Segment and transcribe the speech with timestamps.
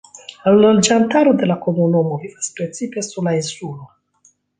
[0.43, 3.87] La loĝantaro de la komunumo vivas precipe sur la insulo.